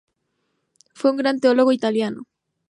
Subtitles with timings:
[0.95, 2.23] Fue un gran teólogo italiano.